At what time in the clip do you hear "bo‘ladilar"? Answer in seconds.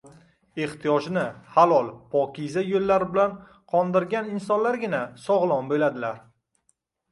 5.75-6.21